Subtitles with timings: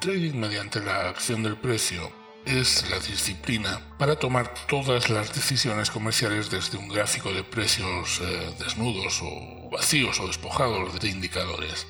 [0.00, 2.10] Trading mediante la acción del precio
[2.46, 8.54] es la disciplina para tomar todas las decisiones comerciales desde un gráfico de precios eh,
[8.58, 11.86] desnudos o vacíos o despojados de indicadores.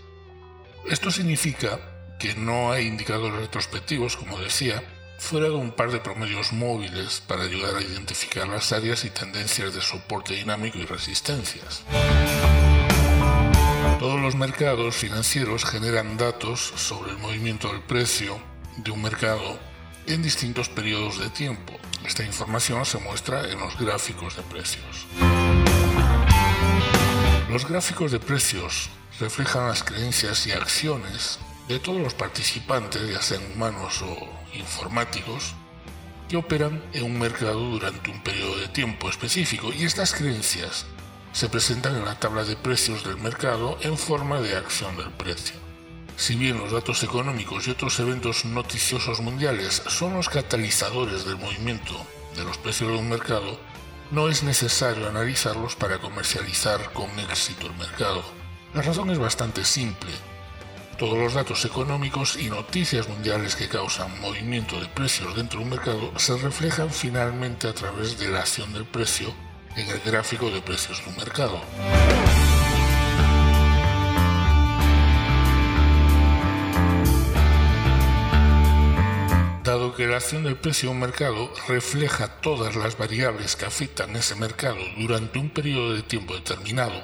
[0.88, 1.78] Esto significa
[2.18, 4.82] que no hay indicadores retrospectivos, como decía,
[5.18, 9.72] fuera de un par de promedios móviles para ayudar a identificar las áreas y tendencias
[9.72, 11.84] de soporte dinámico y resistencias.
[14.00, 18.40] Todos los mercados financieros generan datos sobre el movimiento del precio
[18.78, 19.58] de un mercado
[20.06, 21.74] en distintos periodos de tiempo.
[22.06, 25.06] Esta información se muestra en los gráficos de precios.
[27.50, 33.42] Los gráficos de precios reflejan las creencias y acciones de todos los participantes, ya sean
[33.54, 34.16] humanos o
[34.54, 35.54] informáticos,
[36.26, 40.86] que operan en un mercado durante un periodo de tiempo específico y estas creencias
[41.32, 45.56] se presentan en la tabla de precios del mercado en forma de acción del precio.
[46.16, 51.94] Si bien los datos económicos y otros eventos noticiosos mundiales son los catalizadores del movimiento
[52.36, 53.58] de los precios de un mercado,
[54.10, 58.22] no es necesario analizarlos para comercializar con éxito el mercado.
[58.74, 60.10] La razón es bastante simple.
[60.98, 65.70] Todos los datos económicos y noticias mundiales que causan movimiento de precios dentro de un
[65.70, 69.32] mercado se reflejan finalmente a través de la acción del precio
[69.76, 71.60] en el gráfico de precios de un mercado.
[79.64, 84.16] Dado que la acción del precio de un mercado refleja todas las variables que afectan
[84.16, 87.02] ese mercado durante un periodo de tiempo determinado,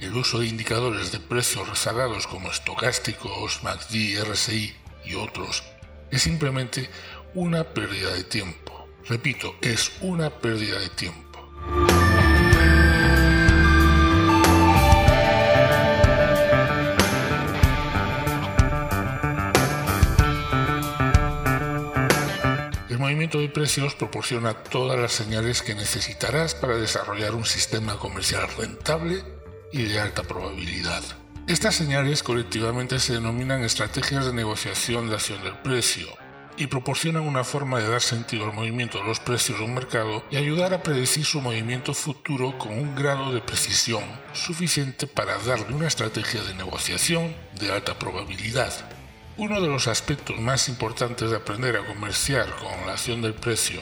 [0.00, 4.74] el uso de indicadores de precios rezagados como estocásticos, MACD, RSI
[5.04, 5.62] y otros
[6.10, 6.88] es simplemente
[7.34, 8.88] una pérdida de tiempo.
[9.06, 11.27] Repito, es una pérdida de tiempo.
[22.88, 28.48] El movimiento de precios proporciona todas las señales que necesitarás para desarrollar un sistema comercial
[28.56, 29.22] rentable
[29.70, 31.02] y de alta probabilidad.
[31.46, 36.06] Estas señales colectivamente se denominan estrategias de negociación de acción del precio
[36.56, 40.24] y proporcionan una forma de dar sentido al movimiento de los precios de un mercado
[40.30, 45.74] y ayudar a predecir su movimiento futuro con un grado de precisión suficiente para darle
[45.74, 48.97] una estrategia de negociación de alta probabilidad.
[49.38, 53.80] Uno de los aspectos más importantes de aprender a comerciar con la acción del precio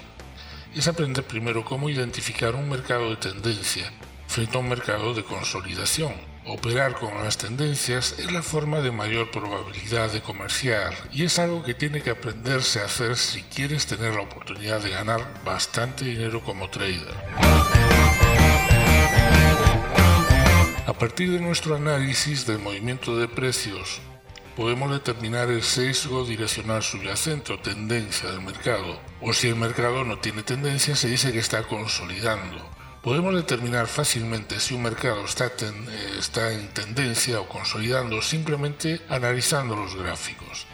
[0.75, 3.91] es aprender primero cómo identificar un mercado de tendencia
[4.29, 6.13] frente a un mercado de consolidación.
[6.45, 11.63] Operar con las tendencias es la forma de mayor probabilidad de comerciar y es algo
[11.63, 16.43] que tiene que aprenderse a hacer si quieres tener la oportunidad de ganar bastante dinero
[16.43, 17.17] como trader.
[20.87, 24.03] A partir de nuestro análisis del movimiento de precios,
[24.57, 30.19] podemos determinar el sesgo direccional subyacente o tendencia del mercado, o si el mercado no
[30.19, 32.57] tiene tendencia se dice que está consolidando.
[33.03, 35.75] Podemos determinar fácilmente si un mercado está, ten,
[36.19, 40.67] está, en tendencia o consolidando simplemente analizando los gráficos.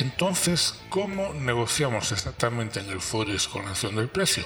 [0.00, 4.44] Entonces, ¿cómo negociamos exactamente en el Forex con la acción del precio?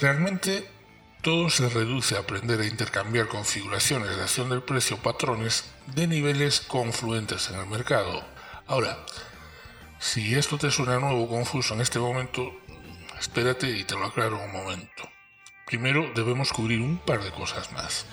[0.00, 0.77] Realmente
[1.22, 6.60] todo se reduce a aprender a intercambiar configuraciones de acción del precio patrones de niveles
[6.60, 8.24] confluentes en el mercado.
[8.66, 8.98] Ahora,
[9.98, 12.52] si esto te suena nuevo confuso en este momento,
[13.18, 15.08] espérate y te lo aclaro un momento.
[15.66, 18.06] Primero debemos cubrir un par de cosas más.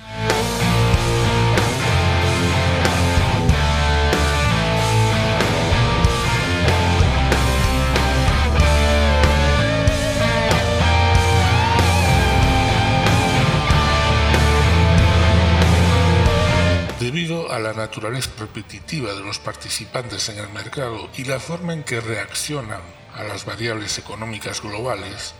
[17.73, 22.81] Naturaleza repetitiva de los participantes en el mercado y la forma en que reaccionan
[23.13, 25.35] a las variables económicas globales,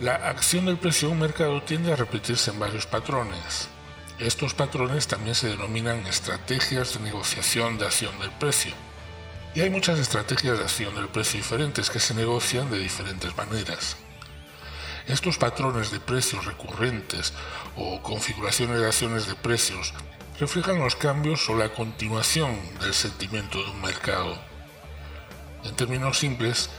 [0.00, 3.68] la acción del precio en un mercado tiende a repetirse en varios patrones.
[4.18, 8.72] Estos patrones también se denominan estrategias de negociación de acción del precio.
[9.54, 13.96] Y hay muchas estrategias de acción del precio diferentes que se negocian de diferentes maneras.
[15.08, 17.32] Estos patrones de precios recurrentes
[17.76, 19.94] o configuraciones de acciones de precios
[20.40, 24.38] reflejan los cambios o la continuación del sentimiento de un mercado.
[25.64, 26.70] En términos simples,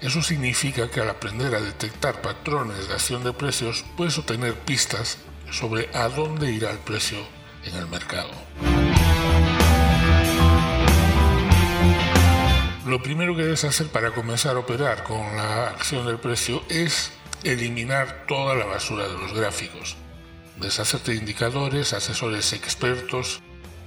[0.00, 5.18] eso significa que al aprender a detectar patrones de acción de precios puedes obtener pistas
[5.50, 7.18] sobre a dónde irá el precio
[7.64, 8.30] en el mercado.
[12.86, 17.12] Lo primero que debes hacer para comenzar a operar con la acción del precio es
[17.44, 19.96] eliminar toda la basura de los gráficos,
[20.60, 23.40] deshacerte de indicadores, asesores expertos,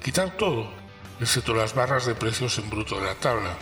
[0.03, 0.71] quitar todo,
[1.19, 3.57] excepto las barras de precios en bruto de la tabla,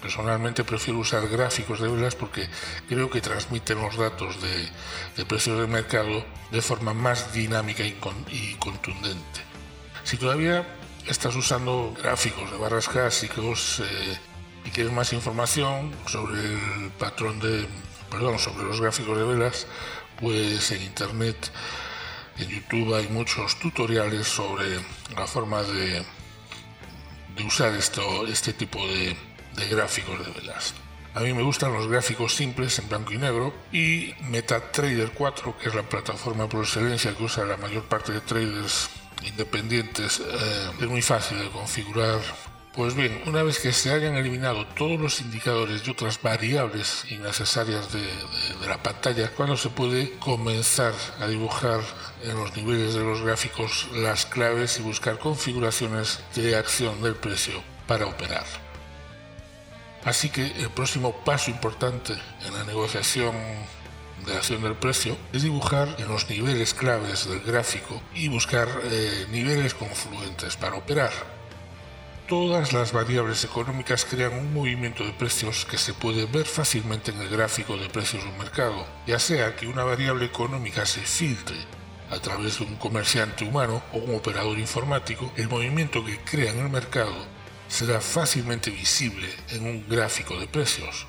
[0.00, 2.48] Personalmente prefiero usar gráficos de velas porque
[2.88, 7.92] creo que transmiten los datos de, precios de mercado de forma más dinámica y,
[8.60, 9.40] contundente.
[10.04, 10.64] Si todavía
[11.06, 14.18] estás usando gráficos de barras clásicos eh,
[14.64, 17.66] y quieres más información sobre el patrón de,
[18.10, 19.66] perdón, sobre los gráficos de velas,
[20.20, 21.50] pues en internet,
[22.38, 24.80] en YouTube hay muchos tutoriales sobre
[25.16, 26.04] la forma de,
[27.44, 29.16] usar esto, este tipo de,
[29.56, 30.74] de gráficos de velas.
[31.14, 35.68] A mí me gustan los gráficos simples en blanco y negro y MetaTrader 4, que
[35.68, 38.90] es la plataforma por excelencia que usa la mayor parte de traders
[39.24, 42.20] independientes, eh, es muy fácil de configurar.
[42.76, 47.90] Pues bien, una vez que se hayan eliminado todos los indicadores y otras variables innecesarias
[47.90, 48.06] de,
[48.68, 51.80] la pantalla, cuando se puede comenzar a dibujar
[52.22, 57.62] en los niveles de los gráficos las claves y buscar configuraciones de acción del precio
[57.86, 58.44] para operar.
[60.04, 62.12] Así que el próximo paso importante
[62.44, 63.34] en la negociación
[64.26, 69.26] de acción del precio es dibujar en los niveles claves del gráfico y buscar eh,
[69.30, 71.36] niveles confluentes para operar.
[72.28, 77.20] Todas las variables económicas crean un movimiento de precios que se puede ver fácilmente en
[77.20, 81.56] el gráfico de precios de un mercado, ya sea que una variable económica se filtre
[82.10, 86.58] a través de un comerciante humano o un operador informático, el movimiento que crea en
[86.58, 87.14] el mercado
[87.68, 91.06] será fácilmente visible en un gráfico de precios.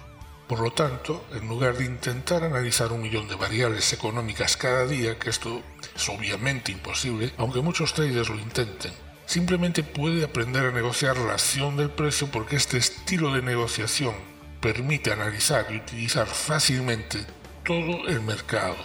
[0.47, 5.17] Por lo tanto, en lugar de intentar analizar un millón de variables económicas cada día,
[5.17, 5.63] que esto
[5.95, 8.93] es obviamente imposible, aunque muchos traders lo intenten,
[9.27, 14.15] simplemente puede aprender a negociar la acción del precio porque este estilo de negociación
[14.61, 17.19] permite analizar y utilizar fácilmente
[17.63, 18.77] todo el mercado.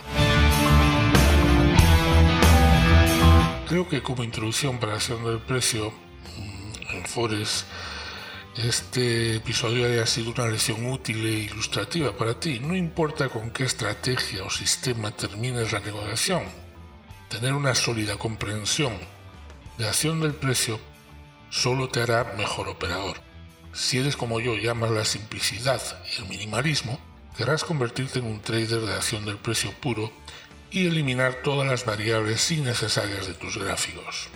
[3.69, 5.93] Creo que como introducción para la acción del precio
[6.91, 7.67] en Forest,
[8.57, 12.59] este episodio haya sido una lección útil e ilustrativa para ti.
[12.61, 16.43] No importa con qué estrategia o sistema termines la negociación,
[17.31, 18.93] tener una sólida comprensión
[19.79, 20.79] de acción del precio
[21.51, 23.17] solo te hará mejor operador.
[23.73, 25.81] Si eres como yo y amas la simplicidad
[26.13, 26.99] y el minimalismo,
[27.37, 30.13] querrás convertirte en un trader de acción del precio puro
[30.71, 34.29] y eliminar todas las variables innecesarias de tus gráficos.